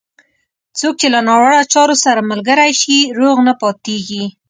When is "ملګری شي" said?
2.31-2.97